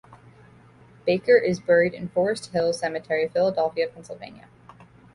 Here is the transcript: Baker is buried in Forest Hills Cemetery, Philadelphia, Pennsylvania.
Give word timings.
Baker 1.05 1.37
is 1.37 1.59
buried 1.59 1.93
in 1.93 2.09
Forest 2.09 2.51
Hills 2.53 2.79
Cemetery, 2.79 3.27
Philadelphia, 3.27 3.87
Pennsylvania. 3.87 4.47